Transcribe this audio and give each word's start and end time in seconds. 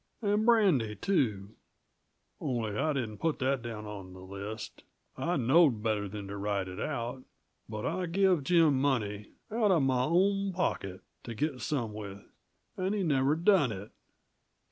And 0.19 0.47
brandy, 0.47 0.95
too 0.95 1.51
only 2.39 2.75
I 2.75 2.93
didn't 2.93 3.19
put 3.19 3.37
that 3.37 3.61
down 3.61 3.85
on 3.85 4.13
the 4.13 4.21
list; 4.21 4.83
I 5.15 5.37
knowed 5.37 5.83
better 5.83 6.07
than 6.09 6.27
to 6.29 6.37
write 6.37 6.67
it 6.67 6.79
out. 6.79 7.21
But 7.69 7.85
I 7.85 8.07
give 8.07 8.43
Jim 8.43 8.81
money 8.81 9.27
out 9.51 9.69
uh 9.69 9.79
my 9.79 10.05
own 10.05 10.53
pocket! 10.53 11.01
to 11.25 11.35
git 11.35 11.61
some 11.61 11.93
with, 11.93 12.23
and 12.75 12.95
he 12.95 13.03
never 13.03 13.35
done 13.35 13.71
it. 13.71 13.91